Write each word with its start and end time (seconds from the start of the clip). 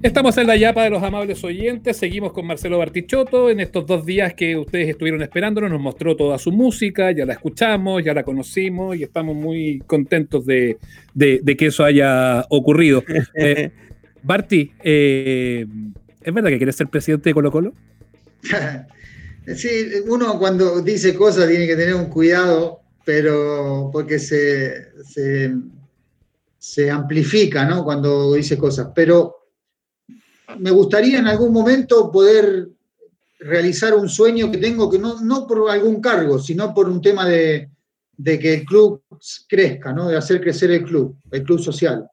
Estamos 0.00 0.38
en 0.38 0.46
la 0.46 0.56
yapa 0.56 0.84
de 0.84 0.90
los 0.90 1.02
amables 1.02 1.42
oyentes, 1.42 1.96
seguimos 1.96 2.32
con 2.32 2.46
Marcelo 2.46 2.78
Bartichotto 2.78 3.50
en 3.50 3.58
estos 3.58 3.84
dos 3.84 4.06
días 4.06 4.32
que 4.32 4.56
ustedes 4.56 4.90
estuvieron 4.90 5.22
esperándonos, 5.22 5.72
nos 5.72 5.80
mostró 5.80 6.14
toda 6.14 6.38
su 6.38 6.52
música, 6.52 7.10
ya 7.10 7.26
la 7.26 7.32
escuchamos, 7.32 8.04
ya 8.04 8.14
la 8.14 8.22
conocimos 8.22 8.96
y 8.96 9.02
estamos 9.02 9.34
muy 9.34 9.82
contentos 9.88 10.46
de, 10.46 10.78
que 11.18 11.66
eso 11.66 11.84
haya 11.84 12.46
ocurrido. 12.48 13.02
Eh, 13.34 13.72
Barti, 14.22 14.72
eh, 14.84 15.66
¿es 16.22 16.34
verdad 16.34 16.50
que 16.50 16.58
quieres 16.58 16.76
ser 16.76 16.86
presidente 16.86 17.30
de 17.30 17.34
Colo 17.34 17.50
Colo? 17.50 17.72
sí, 19.56 19.68
uno 20.06 20.38
cuando 20.38 20.80
dice 20.80 21.14
cosas 21.14 21.48
tiene 21.48 21.66
que 21.66 21.76
tener 21.76 21.94
un 21.94 22.06
cuidado, 22.06 22.82
pero 23.04 23.90
porque 23.92 24.20
se, 24.20 24.92
se, 25.04 25.52
se 26.56 26.90
amplifica 26.90 27.64
¿no? 27.64 27.82
cuando 27.82 28.34
dice 28.34 28.56
cosas, 28.56 28.88
pero 28.94 29.37
me 30.58 30.70
gustaría 30.70 31.18
en 31.18 31.26
algún 31.26 31.52
momento 31.52 32.10
poder 32.10 32.68
realizar 33.40 33.94
un 33.94 34.08
sueño 34.08 34.50
que 34.50 34.58
tengo, 34.58 34.90
que 34.90 34.98
no, 34.98 35.20
no 35.20 35.46
por 35.46 35.70
algún 35.70 36.00
cargo, 36.00 36.38
sino 36.38 36.74
por 36.74 36.88
un 36.88 37.00
tema 37.00 37.26
de, 37.26 37.70
que 38.24 38.54
el 38.54 38.64
club 38.64 39.02
crezca, 39.48 39.92
¿no? 39.92 40.08
de 40.08 40.16
hacer 40.16 40.40
crecer 40.40 40.70
el 40.70 40.84
club, 40.84 41.16
el 41.30 41.44
club 41.44 41.60
social, 41.60 42.08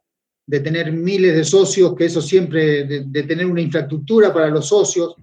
de 0.45 0.59
tener 0.59 0.91
miles 0.91 1.35
de 1.35 1.43
socios, 1.43 1.95
que 1.95 2.05
eso 2.05 2.21
siempre, 2.21 2.83
de, 2.83 3.23
tener 3.23 3.45
una 3.45 3.61
infraestructura 3.61 4.33
para 4.33 4.49
los 4.49 4.67
socios. 4.67 5.15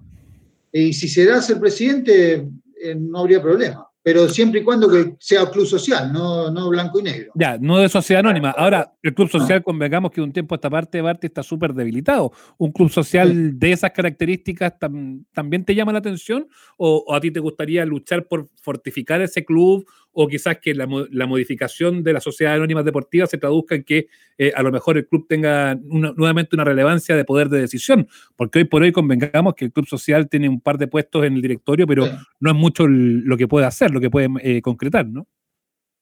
Y 0.71 0.91
si 0.91 1.07
se 1.07 1.25
da 1.25 1.41
ser 1.41 1.59
presidente, 1.59 2.47
eh, 2.81 2.95
no 2.95 3.19
habría 3.19 3.41
problema 3.41 3.87
pero 4.03 4.27
siempre 4.27 4.59
y 4.59 4.63
cuando 4.63 4.89
que 4.89 5.15
sea 5.19 5.49
club 5.49 5.65
social, 5.65 6.11
no, 6.11 6.51
no 6.51 6.67
blanco 6.67 6.99
y 6.99 7.03
negro. 7.03 7.31
Ya, 7.35 7.57
no 7.57 7.79
de 7.79 7.87
sociedad 7.87 8.19
anónima. 8.19 8.51
Ahora, 8.51 8.93
el 9.01 9.13
club 9.13 9.29
social, 9.29 9.63
convengamos 9.63 10.11
que 10.11 10.21
un 10.21 10.33
tiempo 10.33 10.55
esta 10.55 10.69
parte 10.69 10.97
de 10.97 11.01
Barte 11.01 11.27
está 11.27 11.41
súper 11.41 11.73
debilitado. 11.73 12.33
¿Un 12.57 12.73
club 12.73 12.89
social 12.89 13.57
de 13.57 13.71
esas 13.71 13.91
características 13.91 14.73
también 15.33 15.63
te 15.63 15.73
llama 15.73 15.93
la 15.93 15.99
atención? 15.99 16.49
¿O, 16.77 17.13
a 17.15 17.21
ti 17.21 17.31
te 17.31 17.39
gustaría 17.39 17.85
luchar 17.85 18.27
por 18.27 18.49
fortificar 18.61 19.21
ese 19.21 19.45
club? 19.45 19.87
¿O 20.13 20.27
quizás 20.27 20.59
que 20.59 20.75
la, 20.75 20.85
modificación 20.85 22.03
de 22.03 22.13
la 22.13 22.19
sociedad 22.19 22.53
anónima 22.53 22.83
deportiva 22.83 23.25
se 23.25 23.37
traduzca 23.37 23.75
en 23.75 23.83
que 23.83 24.07
eh, 24.37 24.51
a 24.55 24.61
lo 24.61 24.71
mejor 24.71 24.97
el 24.97 25.07
club 25.07 25.25
tenga 25.27 25.75
nuevamente 25.75 26.55
una 26.55 26.63
relevancia 26.63 27.15
de 27.15 27.25
poder 27.25 27.49
de 27.49 27.61
decisión? 27.61 28.07
Porque 28.35 28.59
hoy 28.59 28.65
por 28.65 28.83
hoy 28.83 28.91
convengamos 28.91 29.55
que 29.55 29.65
el 29.65 29.71
club 29.71 29.87
social 29.87 30.29
tiene 30.29 30.49
un 30.49 30.61
par 30.61 30.77
de 30.77 30.87
puestos 30.87 31.25
en 31.25 31.33
el 31.33 31.41
directorio, 31.41 31.87
pero 31.87 32.07
no 32.39 32.49
es 32.51 32.55
mucho 32.55 32.87
lo 32.87 33.37
que 33.37 33.47
puede 33.47 33.65
hacer 33.65 33.83
lo 33.91 34.01
que 34.01 34.09
puede 34.09 34.29
eh, 34.41 34.61
concretar, 34.61 35.07
¿no? 35.07 35.27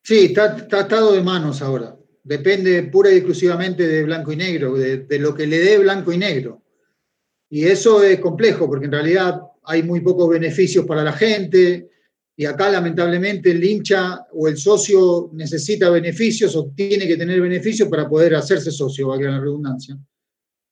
Sí, 0.03 0.25
está, 0.25 0.56
atado 0.80 1.14
de 1.14 1.22
manos 1.22 1.62
ahora. 1.62 1.96
Depende 2.23 2.84
pura 2.84 3.12
y 3.12 3.18
exclusivamente 3.18 3.88
de 3.88 4.03
blanco 4.03 4.31
y 4.31 4.36
negro, 4.36 4.75
de, 4.75 5.20
lo 5.20 5.34
que 5.34 5.48
le 5.48 5.59
dé 5.59 5.78
blanco 5.80 6.12
y 6.12 6.18
negro. 6.18 6.62
Y 7.50 7.66
eso 7.66 8.03
es 8.03 8.20
complejo, 8.20 8.68
porque 8.68 8.86
en 8.86 8.92
realidad 8.92 9.42
hay 9.64 9.84
muy 9.84 10.00
pocos 10.00 10.30
beneficios 10.30 10.86
para 10.86 11.03
la 11.03 11.14
gente, 11.14 11.90
y 12.36 12.46
acá 12.46 12.70
lamentablemente 12.70 13.52
el 13.52 13.64
hincha 13.64 14.26
o 14.34 14.48
el 14.48 14.58
socio 14.58 15.30
necesita 15.34 15.90
beneficios 15.90 16.56
o 16.56 16.72
tiene 16.76 17.08
que 17.08 17.18
tener 17.18 17.42
beneficios 17.42 17.90
para 17.90 18.08
poder 18.08 18.36
hacerse 18.36 18.72
socio, 18.72 19.10
valga 19.10 19.32
la 19.32 19.40
redundancia. 19.40 19.98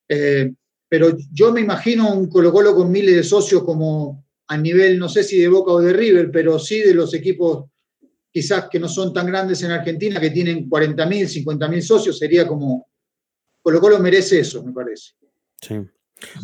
Eh, 0.08 0.52
pero 0.88 1.16
yo 1.32 1.52
me 1.52 1.62
imagino 1.62 2.12
un 2.14 2.28
Colo 2.28 2.52
Colo 2.52 2.74
con 2.74 2.92
miles 2.92 3.16
de 3.16 3.24
socios 3.24 3.64
como 3.64 4.26
a 4.48 4.58
nivel, 4.58 4.98
no 4.98 5.08
sé 5.08 5.24
si 5.24 5.40
de 5.40 5.48
Boca 5.48 5.72
o 5.72 5.82
de 5.82 5.94
River, 5.94 6.32
pero 6.32 6.58
sí 6.58 6.80
de 6.80 6.96
los 6.96 7.14
equipos 7.14 7.66
quizás 8.32 8.68
que 8.70 8.80
no 8.80 8.88
son 8.88 9.14
tan 9.14 9.28
grandes 9.28 9.62
en 9.62 9.72
Argentina, 9.72 10.20
que 10.20 10.32
tienen 10.32 10.70
40.000, 10.70 11.46
50.000 11.46 11.82
socios, 11.82 12.18
sería 12.18 12.48
como, 12.48 12.90
Colo 13.62 13.80
Colo 13.80 14.00
merece 14.00 14.40
eso, 14.40 14.64
me 14.64 14.72
parece. 14.72 15.14
Sí. 15.62 15.76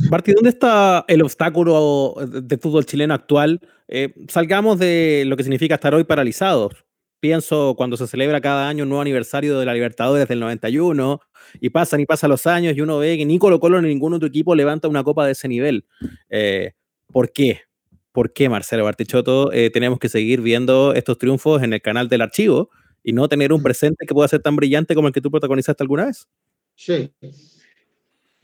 Martí, 0.09 0.33
¿dónde 0.33 0.49
está 0.49 1.05
el 1.07 1.21
obstáculo 1.21 2.15
del 2.27 2.59
fútbol 2.59 2.85
chileno 2.85 3.13
actual? 3.13 3.59
Eh, 3.87 4.13
salgamos 4.27 4.79
de 4.79 5.23
lo 5.25 5.37
que 5.37 5.43
significa 5.43 5.75
estar 5.75 5.93
hoy 5.93 6.03
paralizados. 6.03 6.73
Pienso 7.19 7.75
cuando 7.75 7.97
se 7.97 8.07
celebra 8.07 8.41
cada 8.41 8.67
año 8.67 8.83
un 8.83 8.89
nuevo 8.89 9.01
aniversario 9.01 9.59
de 9.59 9.65
la 9.65 9.73
Libertadores 9.73 10.27
del 10.27 10.39
91 10.39 11.21
y 11.59 11.69
pasan 11.69 11.99
y 11.99 12.05
pasan 12.05 12.29
los 12.29 12.45
años 12.45 12.75
y 12.77 12.81
uno 12.81 12.99
ve 12.99 13.17
que 13.17 13.25
ni 13.25 13.39
Colo 13.39 13.59
Colo 13.59 13.81
ni 13.81 13.89
ningún 13.89 14.13
otro 14.13 14.27
equipo 14.27 14.53
levanta 14.55 14.87
una 14.87 15.03
copa 15.03 15.25
de 15.25 15.31
ese 15.31 15.47
nivel. 15.47 15.85
Eh, 16.29 16.73
¿Por 17.11 17.31
qué? 17.31 17.61
por 18.15 18.31
qué, 18.31 18.47
Marcelo 18.47 18.85
Bartichotto, 18.85 19.51
eh, 19.51 19.69
tenemos 19.69 19.99
que 19.99 20.07
seguir 20.07 20.39
viendo 20.39 20.93
estos 20.93 21.17
triunfos 21.17 21.61
en 21.61 21.73
el 21.73 21.81
canal 21.81 22.07
del 22.07 22.21
archivo 22.21 22.69
y 23.03 23.11
no 23.11 23.27
tener 23.27 23.51
un 23.51 23.61
presente 23.61 24.05
que 24.07 24.13
pueda 24.13 24.29
ser 24.29 24.41
tan 24.41 24.55
brillante 24.55 24.95
como 24.95 25.09
el 25.09 25.13
que 25.13 25.19
tú 25.19 25.29
protagonizaste 25.29 25.83
alguna 25.83 26.05
vez. 26.05 26.25
Sí. 26.75 27.11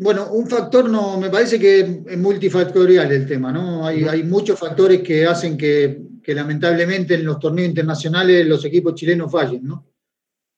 Bueno, 0.02 0.32
un 0.32 0.50
factor 0.50 0.90
no, 0.90 1.20
me 1.20 1.30
parece 1.30 1.60
que 1.60 2.02
es 2.08 2.18
multifactorial 2.18 3.12
el 3.12 3.28
tema, 3.28 3.52
¿no? 3.52 3.86
Hay, 3.86 4.04
hay 4.06 4.24
muchos 4.24 4.58
factores 4.58 5.04
que 5.04 5.28
hacen 5.28 5.56
que, 5.56 6.02
que, 6.24 6.34
lamentablemente 6.34 7.14
en 7.14 7.24
los 7.24 7.38
torneos 7.38 7.70
internacionales 7.70 8.48
los 8.48 8.66
equipos 8.66 8.96
chilenos 8.96 9.32
fallen, 9.32 9.64
¿no? 9.64 9.86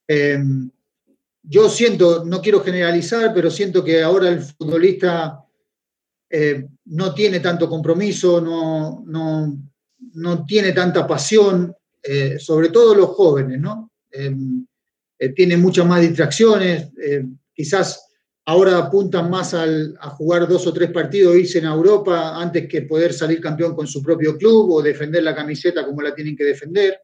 Em, 0.07 0.71
yo 1.41 1.67
siento, 1.67 2.23
no 2.23 2.41
quiero 2.41 2.63
generalizar, 2.63 3.33
pero 3.33 3.51
siento 3.51 3.83
que 3.83 4.01
ahora 4.01 4.29
el 4.29 4.39
futbolista 4.39 5.43
eh, 6.29 6.65
no 6.85 7.13
tiene 7.13 7.41
tanto 7.41 7.67
compromiso, 7.67 8.39
no, 8.39 9.03
no, 9.05 10.45
tiene 10.45 10.71
tanta 10.71 11.05
pasión, 11.05 11.75
eh, 12.01 12.39
sobre 12.39 12.69
todo 12.69 12.95
los 12.95 13.09
jóvenes, 13.09 13.59
¿no? 13.59 13.91
Em, 14.09 14.65
eh, 15.19 15.29
tienen 15.33 15.61
muchas 15.61 15.85
más 15.85 15.99
distracciones, 15.99 16.91
quizás 17.53 18.12
ahora 18.45 18.77
apuntan 18.77 19.29
más 19.29 19.53
a 19.53 20.09
jugar 20.11 20.47
dos 20.47 20.67
o 20.67 20.73
tres 20.73 20.91
partidos, 20.91 21.35
irse 21.35 21.59
en 21.59 21.65
Europa 21.65 22.35
antes 22.35 22.67
que 22.67 22.81
poder 22.81 23.13
salir 23.13 23.39
campeón 23.39 23.75
con 23.75 23.87
su 23.87 24.01
propio 24.01 24.37
club 24.37 24.71
o 24.71 24.81
defender 24.81 25.23
la 25.23 25.35
camiseta 25.35 25.85
como 25.85 26.01
la 26.01 26.13
tienen 26.13 26.35
que 26.35 26.43
defender. 26.43 26.99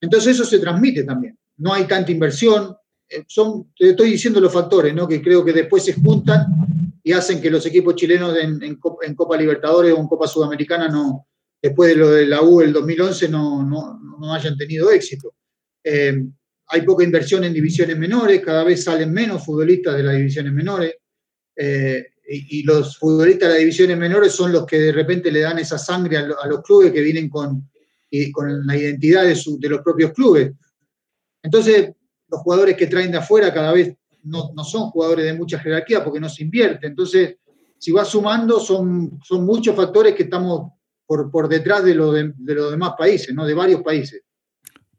Entonces 0.00 0.34
eso 0.34 0.44
se 0.44 0.58
transmite 0.58 1.04
también. 1.04 1.38
No 1.58 1.72
hay 1.72 1.84
tanta 1.84 2.10
inversión. 2.10 2.76
son, 3.28 3.72
te 3.76 3.90
estoy 3.90 4.10
diciendo 4.10 4.40
los 4.40 4.52
factores, 4.52 4.92
¿no? 4.94 5.06
Que 5.06 5.22
creo 5.22 5.44
que 5.44 5.52
después 5.52 5.84
se 5.84 5.94
juntan 5.94 6.46
y 7.02 7.12
hacen 7.12 7.40
que 7.40 7.50
los 7.50 7.64
equipos 7.66 7.94
chilenos 7.94 8.36
en, 8.36 8.76
Copa 8.76 9.36
Libertadores 9.36 9.92
o 9.92 9.98
en 9.98 10.08
Copa 10.08 10.26
Sudamericana 10.26 10.88
no, 10.88 11.28
después 11.62 11.90
de 11.90 11.96
lo 11.96 12.10
de 12.10 12.26
la 12.26 12.42
U 12.42 12.60
del 12.60 12.72
2011 12.72 13.28
no, 13.28 13.62
no, 13.62 14.34
hayan 14.34 14.56
tenido 14.56 14.90
éxito. 14.90 15.34
Eh, 15.84 16.24
hay 16.68 16.82
poca 16.82 17.04
inversión 17.04 17.44
en 17.44 17.52
divisiones 17.52 17.98
menores, 17.98 18.40
cada 18.40 18.64
vez 18.64 18.84
salen 18.84 19.12
menos 19.12 19.44
futbolistas 19.44 19.96
de 19.96 20.02
las 20.02 20.16
divisiones 20.16 20.52
menores, 20.52 20.94
eh, 21.56 22.06
y, 22.26 22.62
los 22.62 22.96
futbolistas 22.98 23.48
de 23.48 23.54
las 23.54 23.58
divisiones 23.58 23.98
menores 23.98 24.32
son 24.32 24.50
los 24.52 24.64
que 24.64 24.78
de 24.78 24.92
repente 24.92 25.30
le 25.30 25.40
dan 25.40 25.58
esa 25.58 25.78
sangre 25.78 26.16
a, 26.16 26.46
los 26.46 26.62
clubes 26.62 26.90
que 26.90 27.02
vienen 27.02 27.28
con, 27.28 27.68
la 28.10 28.76
identidad 28.76 29.24
de, 29.24 29.68
los 29.68 29.82
propios 29.82 30.12
clubes. 30.12 30.52
Entonces, 31.42 31.92
los 32.28 32.40
jugadores 32.40 32.76
que 32.76 32.86
traen 32.86 33.10
de 33.10 33.18
afuera 33.18 33.52
cada 33.52 33.72
vez 33.72 33.94
no, 34.22 34.52
son 34.64 34.90
jugadores 34.90 35.26
de 35.26 35.34
mucha 35.34 35.58
jerarquía 35.58 36.02
porque 36.02 36.20
no 36.20 36.28
se 36.28 36.44
invierte. 36.44 36.86
Entonces, 36.86 37.36
si 37.78 37.92
vas 37.92 38.08
sumando, 38.08 38.58
son, 38.58 39.18
muchos 39.30 39.76
factores 39.76 40.14
que 40.14 40.22
estamos 40.22 40.72
por, 41.06 41.48
detrás 41.48 41.84
de, 41.84 41.92
de, 41.92 42.54
los 42.54 42.70
demás 42.70 42.94
países, 42.96 43.34
¿no? 43.34 43.44
de 43.44 43.52
varios 43.52 43.82
países. 43.82 44.22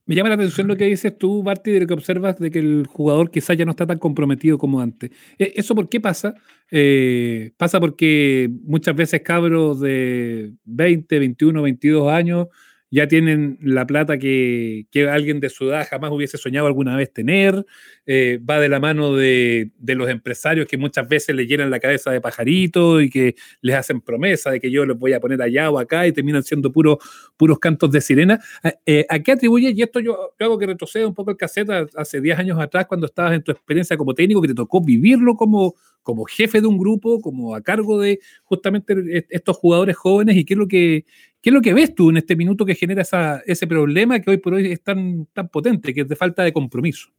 Me 0.07 0.13
llama 0.13 0.29
la 0.29 0.35
atención 0.35 0.67
lo 0.67 0.77
que 0.77 0.85
dices 0.85 1.17
tú, 1.17 1.41
Barty, 1.41 1.71
de 1.71 1.79
lo 1.81 1.87
que 1.87 1.93
observas 1.95 2.37
de 2.37 2.51
que 2.51 2.59
el 2.59 2.85
jugador 2.87 3.31
quizás 3.31 3.57
ya 3.57 3.65
no 3.65 3.71
está 3.71 3.87
tan 3.87 3.97
comprometido 3.97 4.57
como 4.59 4.79
antes. 4.79 5.09
¿E-, 5.39 5.53
¿Eso 5.55 5.73
por 5.73 5.89
qué 5.89 5.99
pasa? 5.99 6.35
Eh, 6.69 7.53
pasa 7.57 7.79
porque 7.79 8.49
muchas 8.63 8.95
veces 8.95 9.21
cabros 9.21 9.79
de 9.79 10.53
20, 10.65 11.19
21, 11.19 11.61
22 11.61 12.11
años 12.11 12.47
ya 12.95 13.09
tienen 13.09 13.57
la 13.61 13.85
plata 13.85 14.17
que, 14.17 14.87
alguien 15.11 15.41
de 15.41 15.49
su 15.49 15.65
edad 15.65 15.85
jamás 15.89 16.11
hubiese 16.13 16.37
soñado 16.37 16.65
alguna 16.65 16.95
vez 16.95 17.11
tener, 17.11 17.65
eh, 18.05 18.39
va 18.49 18.57
de 18.57 18.69
la 18.69 18.79
mano 18.79 19.13
de, 19.13 19.69
los 19.85 20.09
empresarios 20.09 20.65
que 20.65 20.77
muchas 20.77 21.05
veces 21.05 21.35
le 21.35 21.45
llenan 21.45 21.69
la 21.69 21.81
cabeza 21.81 22.09
de 22.11 22.21
pajarito 22.21 23.01
y 23.01 23.09
que 23.09 23.35
les 23.59 23.75
hacen 23.75 23.99
promesa 23.99 24.49
de 24.49 24.61
que 24.61 24.71
yo 24.71 24.85
los 24.85 24.97
voy 24.97 25.11
a 25.11 25.19
poner 25.19 25.41
allá 25.41 25.69
o 25.69 25.77
acá 25.77 26.07
y 26.07 26.13
terminan 26.13 26.41
siendo 26.43 26.71
puros 26.71 27.59
cantos 27.59 27.91
de 27.91 27.99
sirena. 27.99 28.39
Eh, 28.85 29.05
¿A 29.09 29.19
qué 29.19 29.33
atribuye? 29.33 29.73
Y 29.75 29.81
esto 29.81 29.99
yo, 29.99 30.33
hago 30.39 30.57
que 30.57 30.65
retroceda 30.65 31.05
un 31.05 31.13
poco 31.13 31.31
el 31.31 31.37
caseta 31.37 31.85
hace 31.97 32.21
10 32.21 32.39
años 32.39 32.59
atrás 32.61 32.85
cuando 32.85 33.07
estabas 33.07 33.33
en 33.33 33.43
tu 33.43 33.51
experiencia 33.51 33.97
como 33.97 34.13
técnico, 34.13 34.41
que 34.41 34.47
te 34.47 34.55
tocó 34.55 34.81
vivirlo 34.81 35.35
como, 35.35 35.75
como 36.05 36.23
jefe 36.23 36.61
de 36.61 36.67
un 36.67 36.77
grupo, 36.77 37.19
como 37.19 37.53
a 37.53 37.61
cargo 37.61 37.99
de 37.99 38.19
justamente 38.45 39.25
estos 39.29 39.57
jugadores 39.57 39.97
jóvenes 39.97 40.37
y 40.37 40.45
qué 40.45 40.53
es 40.53 40.57
lo 40.57 40.67
que, 40.69 41.03
¿Qué 41.45 41.51
es 41.51 41.53
lo 41.53 41.61
que 41.61 41.75
ves 41.75 41.93
tú 41.93 42.09
en 42.09 42.17
este 42.17 42.35
minuto 42.35 42.65
que 42.65 42.73
genera 42.73 43.03
ese 43.45 43.67
problema 43.67 44.19
que 44.19 44.31
hoy 44.31 44.37
por 44.37 44.55
hoy 44.55 44.71
es 44.71 44.81
tan, 44.81 45.27
tan 45.31 45.47
potente, 45.47 45.93
que 45.93 46.01
es 46.01 46.07
de 46.07 46.15
falta 46.15 46.41
de 46.41 46.51
compromiso? 46.51 47.09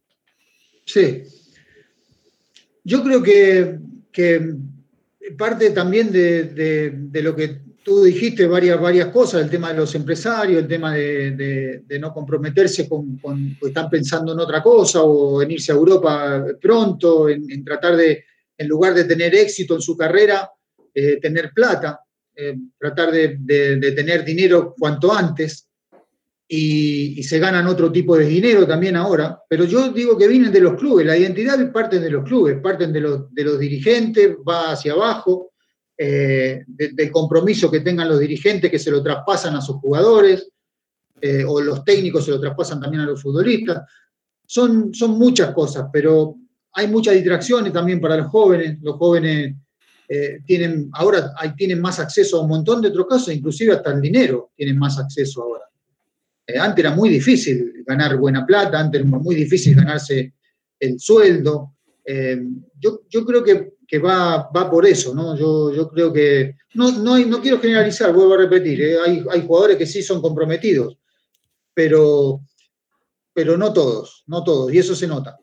Sí. 0.83 1.23
Yo 2.83 3.01
creo 3.03 3.23
que, 3.23 3.79
parte 5.37 5.69
también 5.69 6.11
de, 6.11 7.21
lo 7.23 7.33
que 7.37 7.61
tú 7.81 8.03
dijiste, 8.03 8.47
varias, 8.47 8.81
varias 8.81 9.07
cosas, 9.11 9.43
el 9.43 9.49
tema 9.49 9.69
de 9.69 9.77
los 9.77 9.95
empresarios, 9.95 10.61
el 10.61 10.67
tema 10.67 10.93
de, 10.93 11.85
no 11.97 12.13
comprometerse 12.13 12.85
con, 12.89 13.19
con 13.19 13.57
están 13.61 13.89
pensando 13.89 14.33
en 14.33 14.39
otra 14.39 14.61
cosa 14.61 15.03
o 15.03 15.41
en 15.41 15.51
irse 15.51 15.71
a 15.71 15.75
Europa 15.75 16.45
pronto, 16.59 17.29
en, 17.29 17.63
tratar 17.63 17.95
de, 17.95 18.25
en 18.57 18.67
lugar 18.67 18.93
de 18.93 19.03
tener 19.03 19.35
éxito 19.35 19.75
en 19.75 19.81
su 19.81 19.95
carrera, 19.95 20.49
eh, 20.93 21.19
tener 21.19 21.51
plata, 21.53 21.99
eh, 22.35 22.55
tratar 22.77 23.11
de, 23.11 23.37
tener 23.95 24.25
dinero 24.25 24.73
cuanto 24.77 25.13
antes, 25.13 25.67
y, 26.47 27.21
se 27.23 27.39
ganan 27.39 27.67
otro 27.67 27.91
tipo 27.91 28.17
de 28.17 28.25
dinero 28.25 28.65
también 28.65 28.95
ahora, 28.95 29.39
pero 29.49 29.65
yo 29.65 29.91
digo 29.91 30.17
que 30.17 30.27
vienen 30.27 30.51
de 30.51 30.61
los 30.61 30.75
clubes, 30.75 31.05
la 31.05 31.17
identidad 31.17 31.71
parte 31.71 31.99
de 31.99 32.09
los 32.09 32.23
clubes, 32.23 32.59
parten 32.61 32.93
de 32.93 33.01
los, 33.01 33.59
dirigentes, 33.59 34.37
va 34.47 34.71
hacia 34.71 34.93
abajo, 34.93 35.51
del 35.97 37.11
compromiso 37.11 37.71
que 37.71 37.81
tengan 37.81 38.07
los 38.07 38.19
dirigentes 38.19 38.69
que 38.69 38.79
se 38.79 38.91
lo 38.91 39.03
traspasan 39.03 39.55
a 39.55 39.61
sus 39.61 39.77
jugadores, 39.77 40.49
o 41.47 41.59
los 41.59 41.83
técnicos 41.83 42.23
se 42.23 42.31
lo 42.31 42.39
traspasan 42.39 42.79
también 42.79 43.01
a 43.01 43.07
los 43.07 43.21
futbolistas. 43.21 43.83
Son, 44.45 44.93
son 44.93 45.11
muchas 45.17 45.53
cosas, 45.53 45.87
pero 45.91 46.37
hay 46.73 46.87
muchas 46.87 47.15
distracciones 47.15 47.73
también 47.73 47.99
para 47.99 48.17
los 48.17 48.27
jóvenes. 48.27 48.77
Los 48.81 48.95
jóvenes 48.97 49.55
eh, 50.07 50.39
tienen, 50.45 50.89
ahora 50.93 51.33
tienen 51.55 51.81
más 51.81 51.99
acceso 51.99 52.37
a 52.37 52.41
un 52.41 52.49
montón 52.49 52.81
de 52.81 52.89
otros 52.89 53.07
casos, 53.07 53.33
inclusive 53.33 53.73
hasta 53.73 53.91
el 53.91 54.01
dinero 54.01 54.51
tienen 54.55 54.77
más 54.77 54.97
acceso 54.99 55.43
ahora. 55.43 55.65
Eh, 56.45 56.57
antes 56.57 56.83
era 56.83 56.95
muy 56.95 57.09
difícil 57.09 57.83
ganar 57.85 58.17
buena 58.17 58.45
plata, 58.45 58.79
antes 58.79 59.01
era 59.01 59.09
muy 59.09 59.35
difícil 59.35 59.75
ganarse 59.75 60.33
el 60.79 60.99
sueldo. 60.99 61.73
Eh, 62.05 62.41
yo, 62.79 63.01
yo, 63.09 63.25
creo 63.25 63.43
que, 63.43 63.73
que 63.87 63.99
va, 63.99 64.49
va, 64.55 64.69
por 64.69 64.85
eso, 64.85 65.13
¿no? 65.13 65.37
Yo, 65.37 65.73
yo 65.73 65.89
creo 65.89 66.13
que, 66.13 66.55
no, 66.75 66.91
no, 66.91 67.17
no, 67.17 67.41
quiero 67.41 67.59
generalizar, 67.59 68.13
vuelvo 68.13 68.35
a 68.35 68.37
repetir, 68.37 68.97
hay, 69.05 69.25
hay 69.29 69.45
jugadores 69.45 69.77
que 69.77 69.85
sí 69.85 70.01
son 70.01 70.21
comprometidos, 70.21 70.97
pero 71.73 72.41
pero 73.37 73.55
no 73.55 73.71
todos, 73.71 74.23
no 74.25 74.43
todos, 74.43 74.73
y 74.73 74.79
eso 74.79 74.95
se 74.95 75.05
nota. 75.05 75.37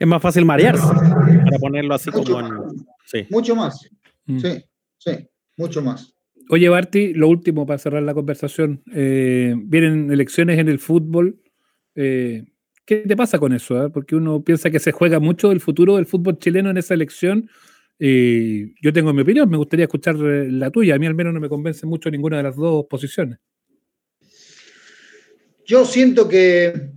Es 0.00 0.08
más 0.08 0.22
fácil 0.22 0.46
marearse, 0.46 0.82
para 0.82 1.58
ponerlo 1.60 1.94
así 1.94 2.10
como 2.10 2.40
en... 2.40 2.48
Sí. 3.04 3.26
Mucho 3.28 3.54
más, 3.54 3.86
mm. 4.24 4.38
sí, 4.38 4.64
sí, 4.96 5.28
mucho 5.58 5.82
más. 5.82 6.14
Oye, 6.48 6.70
Barty, 6.70 7.12
lo 7.12 7.28
último 7.28 7.66
para 7.66 7.78
cerrar 7.78 8.02
la 8.02 8.14
conversación. 8.14 8.82
Eh, 8.94 9.54
vienen 9.56 10.10
elecciones 10.10 10.58
en 10.58 10.68
el 10.68 10.78
fútbol. 10.78 11.38
Eh, 11.94 12.44
¿Qué 12.86 12.96
te 12.96 13.14
pasa 13.14 13.38
con 13.38 13.52
eso? 13.52 13.84
Eh? 13.84 13.90
Porque 13.90 14.16
uno 14.16 14.42
piensa 14.42 14.70
que 14.70 14.78
se 14.78 14.90
juega 14.90 15.20
mucho 15.20 15.52
el 15.52 15.60
futuro 15.60 15.96
del 15.96 16.06
fútbol 16.06 16.38
chileno 16.38 16.70
en 16.70 16.78
esa 16.78 16.94
elección. 16.94 17.50
yo 17.98 18.92
tengo 18.94 19.12
mi 19.12 19.20
opinión, 19.20 19.50
me 19.50 19.58
gustaría 19.58 19.84
escuchar 19.84 20.16
la 20.16 20.70
tuya. 20.70 20.94
A 20.94 20.98
mí 20.98 21.06
al 21.06 21.14
menos 21.14 21.34
no 21.34 21.40
me 21.40 21.50
convence 21.50 21.86
mucho 21.86 22.10
ninguna 22.10 22.38
de 22.38 22.44
las 22.44 22.56
dos 22.56 22.86
posiciones. 22.86 23.38
Yo 25.66 25.84
siento 25.84 26.26
que 26.26 26.90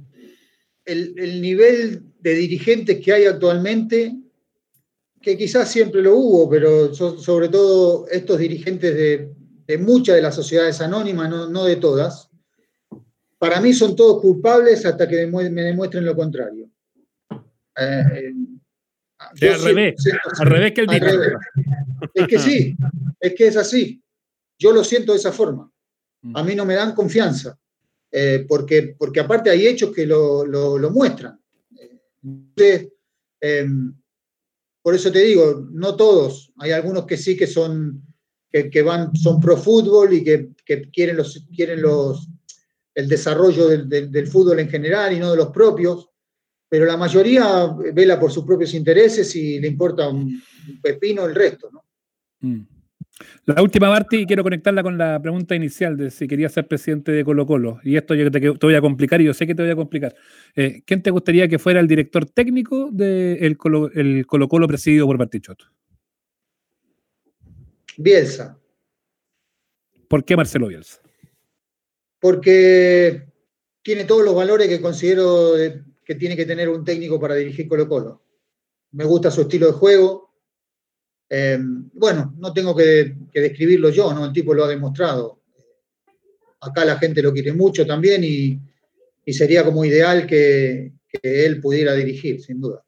el, 0.86 1.42
nivel 1.42 2.04
de 2.20 2.34
dirigentes 2.34 3.00
que 3.04 3.14
hay 3.14 3.26
actualmente, 3.26 4.16
que 5.22 5.38
quizás 5.38 5.72
siempre 5.72 6.02
lo 6.02 6.16
hubo, 6.16 6.50
pero 6.50 6.94
sobre 6.94 7.50
todo 7.50 8.08
estos 8.10 8.38
dirigentes 8.40 8.96
de, 8.96 9.78
muchas 9.78 10.16
de 10.16 10.22
las 10.22 10.36
sociedades 10.36 10.82
anónimas, 10.82 11.30
no, 11.30 11.66
de 11.66 11.78
todas, 11.78 12.30
para 13.40 13.60
mí 13.60 13.74
son 13.74 13.96
todos 13.96 14.22
culpables 14.22 14.86
hasta 14.86 15.08
que 15.08 15.26
me 15.28 15.50
demuestren 15.50 16.06
lo 16.06 16.16
contrario. 16.16 16.70
Eh, 17.78 18.34
al, 19.18 19.64
revés, 19.64 19.96
al 20.40 20.48
revés 20.48 20.74
que 20.74 20.82
el 20.82 20.88
dirigente. 20.88 21.34
Es 22.14 22.28
que 22.28 22.40
sí, 22.40 22.76
es 23.20 23.34
que 23.34 23.48
es 23.48 23.58
así. 23.58 24.02
Yo 24.58 24.72
lo 24.72 24.84
siento 24.84 25.14
de 25.14 25.18
esa 25.18 25.32
forma. 25.32 25.70
A 26.36 26.44
mí 26.44 26.56
no 26.56 26.66
me 26.66 26.76
dan 26.76 26.94
confianza. 26.94 27.58
Eh, 28.16 28.46
porque, 28.48 28.96
porque 28.96 29.20
aparte 29.20 29.50
hay 29.50 29.66
hechos 29.66 29.92
que 29.92 30.06
lo, 30.06 30.46
muestran. 30.92 31.42
Em, 33.42 33.94
por 34.84 34.94
eso 34.94 35.12
te 35.12 35.20
digo, 35.20 35.68
no 35.72 35.96
todos, 35.96 36.54
hay 36.58 36.72
algunos 36.72 37.08
que 37.08 37.18
sí 37.18 37.36
que 37.36 37.48
son, 37.48 38.06
que, 38.52 38.82
van, 38.84 39.16
son 39.16 39.42
pro 39.42 39.58
fútbol 39.58 40.14
y 40.14 40.24
que, 40.24 40.52
quieren, 40.94 41.18
los, 41.18 41.44
quieren 41.56 41.82
los, 41.82 42.30
el 42.94 43.10
desarrollo 43.10 43.68
del, 43.68 44.28
fútbol 44.28 44.60
en 44.60 44.70
general 44.70 45.14
y 45.14 45.20
no 45.20 45.32
de 45.32 45.38
los 45.38 45.50
propios, 45.50 46.08
pero 46.70 46.86
la 46.86 46.98
mayoría 46.98 47.76
vela 47.96 48.20
por 48.20 48.32
sus 48.32 48.46
propios 48.46 48.76
intereses 48.76 49.36
y 49.36 49.60
le 49.60 49.70
importa 49.70 50.08
un, 50.08 50.40
pepino 50.84 51.26
el 51.26 51.34
resto. 51.34 51.72
¿no? 51.72 51.84
Mm. 52.42 52.68
La 53.46 53.62
última, 53.62 53.90
Barty, 53.90 54.26
quiero 54.26 54.44
conectarla 54.44 54.82
con 54.82 54.98
la 54.98 55.22
pregunta 55.22 55.56
inicial 55.56 55.96
de 55.98 56.10
si 56.10 56.28
querías 56.28 56.52
ser 56.52 56.68
presidente 56.68 57.12
de 57.12 57.24
Colo 57.24 57.46
Colo. 57.46 57.80
Y 57.84 57.96
esto 57.96 58.16
yo 58.16 58.30
te, 58.32 58.40
te 58.40 58.66
voy 58.66 58.76
a 58.76 58.82
complicar 58.82 59.22
y 59.22 59.26
yo 59.26 59.34
sé 59.34 59.46
que 59.46 59.54
te 59.54 59.62
voy 59.62 59.72
a 59.72 59.76
complicar. 59.76 60.16
Eh, 60.56 60.82
¿Quién 60.86 61.04
te 61.04 61.12
gustaría 61.12 61.48
que 61.48 61.60
fuera 61.60 61.80
el 61.80 61.88
director 61.88 62.26
técnico 62.26 62.90
del 62.92 63.58
Colo, 63.58 63.92
el 63.94 64.26
Colo 64.26 64.48
Colo 64.48 64.68
presidido 64.68 65.06
por 65.06 65.18
Bartichotto? 65.18 65.66
Bielsa. 67.98 68.60
¿Por 70.08 70.26
qué 70.26 70.36
Marcelo 70.36 70.68
Bielsa? 70.68 71.00
Porque 72.20 73.28
tiene 73.84 74.06
todos 74.06 74.26
los 74.26 74.36
valores 74.36 74.68
que 74.68 74.82
considero 74.82 75.54
que 76.04 76.16
tiene 76.16 76.36
que 76.36 76.46
tener 76.46 76.70
un 76.70 76.84
técnico 76.84 77.20
para 77.20 77.36
dirigir 77.36 77.68
Colo 77.68 77.88
Colo. 77.88 78.24
Me 78.92 79.06
gusta 79.06 79.30
su 79.30 79.42
estilo 79.42 79.68
de 79.68 79.74
juego, 79.74 80.33
eh, 81.30 81.60
bueno, 81.94 82.34
no 82.38 82.54
tengo 82.54 82.76
que, 82.76 83.16
describirlo 83.34 83.90
yo, 83.90 84.14
¿no? 84.14 84.26
El 84.26 84.34
tipo 84.34 84.54
lo 84.54 84.66
ha 84.66 84.68
demostrado. 84.68 85.42
Acá 86.62 86.86
la 86.86 86.98
gente 86.98 87.22
lo 87.22 87.34
quiere 87.34 87.54
mucho 87.54 87.86
también 87.86 88.24
y, 88.24 88.60
sería 89.32 89.64
como 89.64 89.86
ideal 89.86 90.28
que 90.28 90.92
él 91.22 91.62
pudiera 91.62 91.94
dirigir, 91.94 92.42
sin 92.42 92.60
duda. 92.60 92.84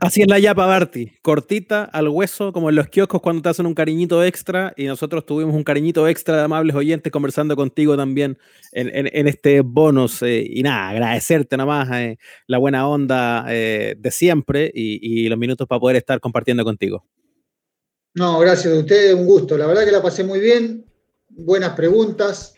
Así 0.00 0.20
es 0.20 0.28
la 0.28 0.38
yapa, 0.38 0.66
Barty. 0.66 1.12
Cortita, 1.22 1.84
al 1.84 2.08
hueso, 2.08 2.52
como 2.52 2.68
en 2.70 2.76
los 2.76 2.88
kioscos 2.88 3.22
cuando 3.22 3.40
te 3.40 3.48
hacen 3.48 3.66
un 3.66 3.74
cariñito 3.74 4.22
extra. 4.24 4.74
Y 4.76 4.86
nosotros 4.86 5.24
tuvimos 5.24 5.54
un 5.54 5.64
cariñito 5.64 6.06
extra 6.08 6.36
de 6.36 6.42
amables 6.42 6.74
oyentes 6.76 7.12
conversando 7.12 7.56
contigo 7.56 7.96
también 7.96 8.36
en, 8.72 9.28
este 9.28 9.60
bonus. 9.60 10.22
Eh, 10.22 10.44
y 10.46 10.62
nada, 10.62 10.90
agradecerte 10.90 11.56
nomás 11.56 11.88
eh, 11.92 12.18
la 12.46 12.58
buena 12.58 12.86
onda 12.88 13.46
eh, 13.48 13.94
de 13.96 14.10
siempre 14.10 14.70
y, 14.74 15.28
los 15.28 15.38
minutos 15.38 15.66
para 15.68 15.80
poder 15.80 15.96
estar 15.96 16.20
compartiendo 16.20 16.64
contigo. 16.64 17.04
No, 18.14 18.40
gracias 18.40 18.74
a 18.74 18.78
ustedes, 18.78 19.14
un 19.14 19.24
gusto. 19.24 19.56
La 19.56 19.66
verdad 19.66 19.84
que 19.84 19.92
la 19.92 20.02
pasé 20.02 20.24
muy 20.24 20.40
bien. 20.40 20.84
Buenas 21.30 21.74
preguntas 21.74 22.56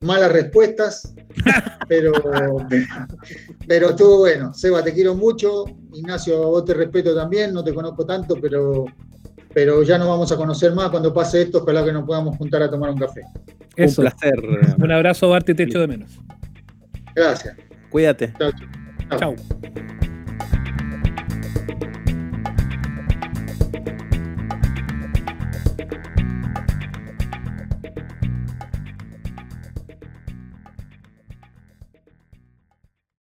malas 0.00 0.32
respuestas, 0.32 1.14
pero, 1.88 2.12
pero 3.66 3.90
estuvo 3.90 4.18
bueno. 4.18 4.52
Seba, 4.54 4.82
te 4.82 4.92
quiero 4.92 5.14
mucho. 5.14 5.64
Ignacio, 5.92 6.42
a 6.42 6.46
vos 6.46 6.64
te 6.64 6.74
respeto 6.74 7.14
también, 7.14 7.52
no 7.52 7.62
te 7.62 7.74
conozco 7.74 8.06
tanto, 8.06 8.36
pero, 8.40 8.86
pero 9.52 9.82
ya 9.82 9.98
nos 9.98 10.08
vamos 10.08 10.32
a 10.32 10.36
conocer 10.36 10.72
más 10.74 10.90
cuando 10.90 11.12
pase 11.12 11.42
esto. 11.42 11.58
Ojalá 11.58 11.84
que 11.84 11.92
nos 11.92 12.04
podamos 12.04 12.36
juntar 12.36 12.62
a 12.62 12.70
tomar 12.70 12.90
un 12.90 12.98
café. 12.98 13.22
Un 13.76 13.94
placer. 13.94 14.34
Un 14.78 14.92
abrazo, 14.92 15.28
Bart, 15.28 15.46
te 15.46 15.62
echo 15.62 15.80
de 15.80 15.86
menos. 15.86 16.18
Gracias. 17.14 17.56
Cuídate. 17.90 18.32
Chao. 18.38 18.52
Chao. 19.18 19.34